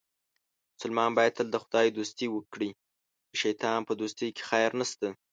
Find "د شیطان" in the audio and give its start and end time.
3.29-3.79